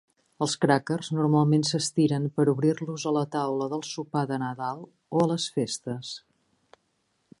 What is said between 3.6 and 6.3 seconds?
del sopar de Nadal o a les festes.